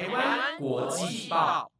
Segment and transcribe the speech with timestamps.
[0.00, 1.70] 台湾国际报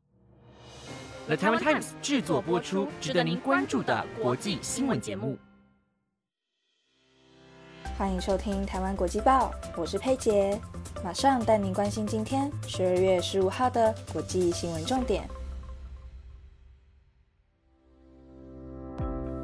[1.27, 5.39] ，The Taiwan Times 制作播出，值得您关注的国际新闻节目。
[7.97, 10.61] 欢迎收听台湾国际报，我是佩杰，
[11.03, 15.27] 马上带您关心今天十二月十五号的国际新闻重点。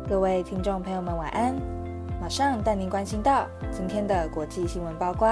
[0.07, 1.55] 各位听众朋友们，晚安！
[2.21, 5.27] 马上带您关心到今天的国际新闻，包括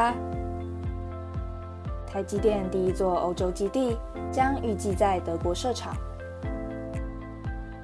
[2.15, 3.97] 台积电第一座欧洲基地
[4.31, 5.93] 将预计在德国设厂；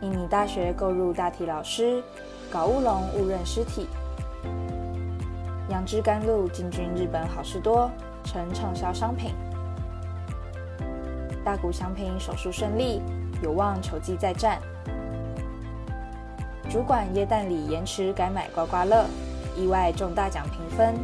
[0.00, 2.00] 印尼大学购入大体老师，
[2.48, 3.88] 搞乌龙误认尸体；
[5.68, 7.90] 杨枝甘露进军日本好事多，
[8.22, 9.32] 成畅销商品；
[11.44, 13.02] 大谷翔平手术顺利，
[13.42, 14.60] 有望球季再战。
[16.70, 19.06] 主管耶诞里延迟改买刮刮乐，
[19.56, 20.94] 意外中大奖评分。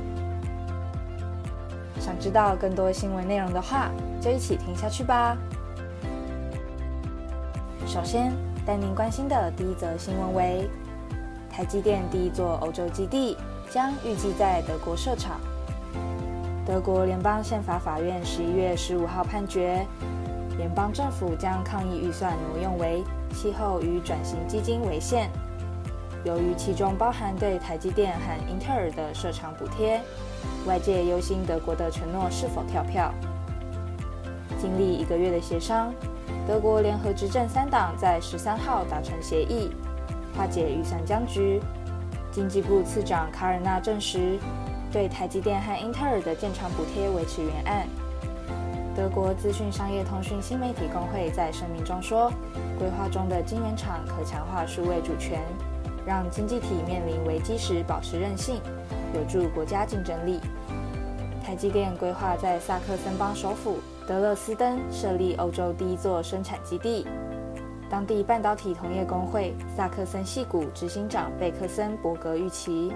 [2.01, 5.37] 想知道更多新闻内容的话，就一起听下去吧。
[7.87, 8.33] 首先
[8.65, 10.69] 带您关心的第一则新闻为：
[11.51, 13.37] 台积电第一座欧洲基地
[13.71, 15.41] 将预计在德国设厂。
[16.67, 19.87] 德国联邦宪法法院十一月十五号判决，
[20.59, 25.31] 联邦政府将抗议预算挪用为气候与转型基金为限。
[26.27, 30.01] 由于其中包含对台积电和英特尔的设厂补贴，
[30.67, 33.15] 外界忧心德国的承诺是否跳票。
[34.59, 35.95] 经历一个月的协商，
[36.45, 39.71] 德国联合执政三党在十三号达成协议，
[40.37, 41.61] 化解预算僵局。
[42.33, 44.37] 经济部次长卡尔纳证实，
[44.91, 47.87] 对台积电和英特尔的建厂补贴维持原案。
[48.97, 52.33] 德国资讯商业通讯新媒体工会在声明中说，
[52.81, 55.41] 规划中的晶圆厂可强化数位主权。
[56.07, 58.61] 让经济体面临危机时保持韧性，
[59.13, 60.39] 有助国家竞争力。
[61.45, 67.07] 台积电规划在萨克森邦首府德勒斯登设立欧洲第一座生产基地。
[67.89, 72.93] 当地半导体同业工会萨克森系股执行长贝克森伯格预期，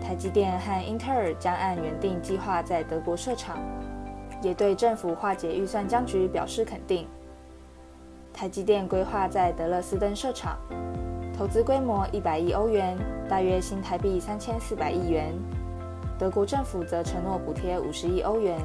[0.00, 3.58] 台积电和英特尔将按原定计划在德国设厂，
[4.42, 7.06] 也对政府化解预算僵局表示肯定。
[8.34, 10.58] 台积电规划在德勒斯登设厂。
[11.36, 12.96] 投资规模一百亿欧元，
[13.28, 15.34] 大约新台币三千四百亿元。
[16.16, 18.60] 德国政府则承诺补贴五十亿欧元。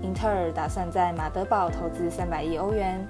[0.00, 3.04] 英特尔打算在马德堡投资三百亿欧元，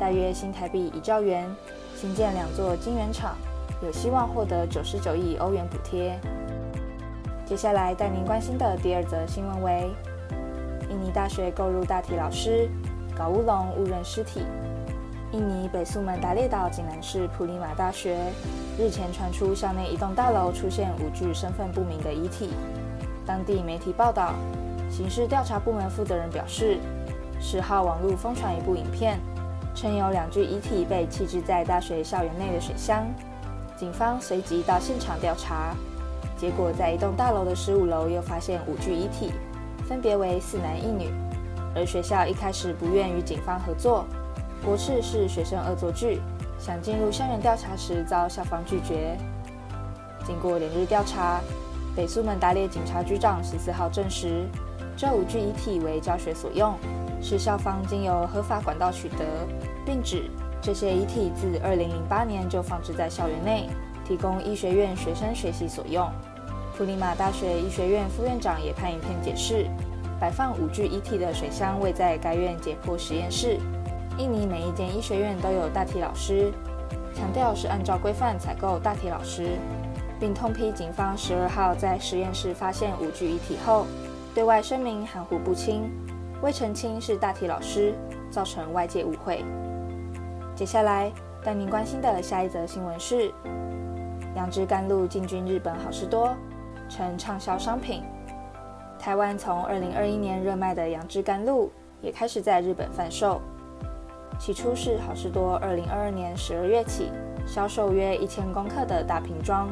[0.00, 1.46] 大约新台币一兆元，
[1.94, 3.36] 新建两座晶圆厂，
[3.82, 6.18] 有希望获得九十九亿欧元补贴。
[7.44, 9.90] 接下来带您关心的第二则新闻为：
[10.88, 12.66] 印尼大学购入大体老师，
[13.14, 14.40] 搞乌龙误认尸体。
[15.32, 18.18] 印尼北苏门答列岛济南市普里马大学
[18.78, 22.50] 日前传出校内一栋大楼出现五具身份不明的遗体。
[23.24, 24.34] 当地媒体报道，
[24.90, 26.78] 刑事调查部门负责人表示，
[27.40, 29.18] 十号网络疯传一部影片，
[29.74, 33.06] 称有两具遗体被弃置在大学校园内的水箱。
[33.74, 35.74] 警方随即到现场调查，
[36.36, 39.32] 结果在一栋大楼的十五楼又发现五具遗体，
[39.88, 41.10] 分别为四男一女。
[41.74, 44.04] 而学校一开始不愿与警方合作。
[44.64, 46.20] 国赤是学生恶作剧，
[46.56, 49.16] 想进入校园调查时遭校方拒绝。
[50.24, 51.40] 经过连日调查，
[51.96, 54.46] 北苏门答列警察局长十四号证实，
[54.96, 56.74] 这五具遗体为教学所用，
[57.20, 59.24] 是校方经由合法管道取得，
[59.84, 60.30] 并指
[60.62, 63.68] 这些遗体自二零零八年就放置在校园内，
[64.06, 66.08] 提供医学院学生学习所用。
[66.76, 69.66] 普利马大学医学院副院长也拍影片解释，
[70.20, 73.58] 摆放五具遗体的水箱位在该院解剖实验室。
[74.18, 76.52] 印尼每一间医学院都有大体老师，
[77.14, 79.56] 强调是按照规范采购大体老师，
[80.20, 83.86] 并痛批警方十二号在实验室发现五具遗体后，
[84.34, 85.90] 对外声明含糊不清，
[86.42, 87.94] 未澄清是大体老师，
[88.30, 89.42] 造成外界误会。
[90.54, 91.10] 接下来
[91.42, 93.32] 带您关心的下一则新闻是：
[94.36, 96.36] 杨枝甘露进军日本好事多，
[96.88, 98.02] 成畅销商品。
[98.98, 103.40] 台湾从二零二一年热卖的杨枝甘露，也开始在日本贩售。
[104.42, 107.12] 起初是好事多，二零二二年十二月起
[107.46, 109.68] 销售约一千公克的大瓶装。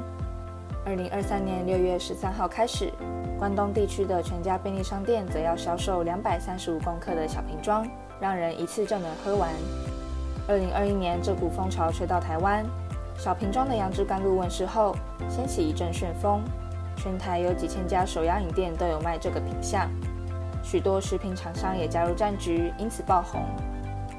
[0.87, 2.89] 二零二三年六月十三号开始，
[3.37, 7.85] 关东地区的全家便利商店则要销售两百三十五公克的小瓶装，
[8.21, 9.51] 让人一次就能喝完。
[10.47, 12.65] 二零二一年这股风潮吹到台湾，
[13.19, 14.95] 小瓶装的杨枝甘露问世后，
[15.29, 16.45] 掀起一阵旋风，
[16.95, 19.91] 全台有几千家手摇饮店都有卖这个品相，
[20.63, 23.43] 许多食品厂商也加入战局，因此爆红。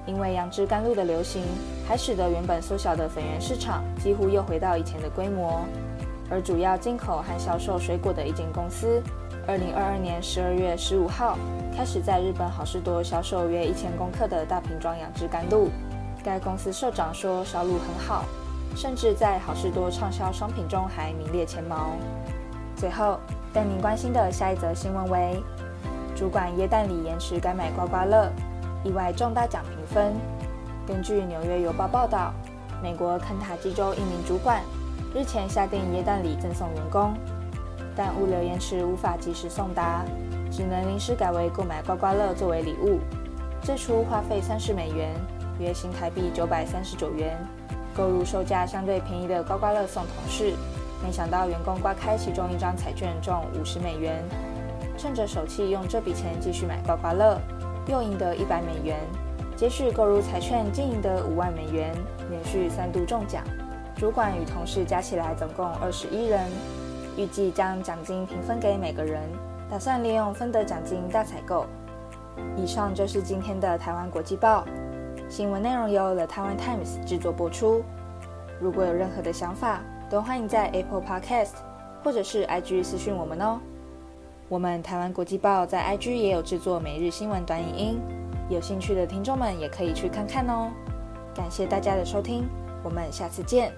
[0.06, 1.44] 因为杨枝甘露的流行，
[1.88, 5.62] 还使得原本缩小的粉圆市场几乎又回到以前的规模。
[6.30, 9.04] 而主要进口和销售水果的一间公司，
[9.48, 11.38] 二零二二年十二月十五号
[11.76, 15.70] 开始在日本好事多销售约一千公克的大瓶装杨枝甘露。
[16.24, 18.24] 该公司社长说销路很好，
[18.76, 21.92] 甚至在好事多畅销商品中还名列前茅。
[22.76, 23.20] 最后
[23.52, 25.44] 带您关心的下一则新闻为：
[26.16, 28.32] 主管耶诞礼延迟改买刮刮乐，
[28.84, 30.14] 意外重大奖评分。
[30.88, 32.34] 根据纽约邮报报道，
[32.82, 34.62] 美国肯塔基州一名主管
[35.14, 37.14] 日前下定耶诞礼赠送员工。
[37.96, 40.04] 但物流延迟无法及时送达，
[40.50, 43.00] 只能临时改为购买刮刮乐作为礼物。
[43.62, 45.14] 最初花费三十美元，
[45.60, 47.38] 约新台币九百三十九元，
[47.96, 50.54] 购入售价相对便宜的刮刮乐送同事。
[51.04, 54.24] 没想到员工刮开其中一张彩券中五十美元，
[54.98, 57.40] 趁着手气用这笔钱继续买刮刮乐，
[57.88, 58.98] 又赢得一百美元。
[59.56, 61.94] 接续购入彩券，竟赢得五万美元，
[62.30, 63.44] 连续三度中奖。
[63.96, 66.50] 主管与同事加起来总共二十一人。
[67.18, 69.22] 预计将奖金平分给每个人，
[69.70, 71.66] 打算利用分得奖金大采购。
[72.56, 74.66] 以上就是今天的台湾国际报
[75.30, 77.84] 新闻内容，由 The Taiwan Times 制作播出。
[78.60, 81.56] 如果有任何的想法，都欢迎在 Apple Podcast
[82.04, 83.60] 或者是 IG 私讯我们哦。
[84.52, 88.02] 我们台湾国际报在 IG 也有制作每日新闻短影音，
[88.50, 90.70] 有兴趣的听众们也可以去看看哦。
[91.34, 92.44] 感谢大家的收听，
[92.84, 93.72] 我们下次见。